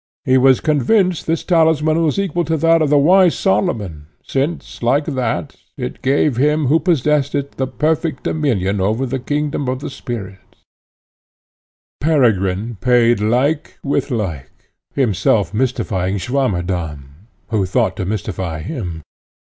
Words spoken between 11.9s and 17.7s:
Peregrine paid like with like, himself mystifying Swammerdamm, who